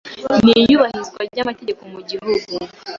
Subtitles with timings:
[0.43, 2.47] n’ iyubahirizwa ry’amategeko mu gihugu.